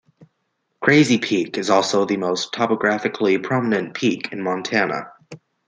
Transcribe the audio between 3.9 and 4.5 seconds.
peak in